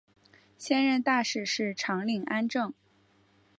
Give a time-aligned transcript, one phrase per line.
[0.57, 2.73] 现任大使是长岭安政。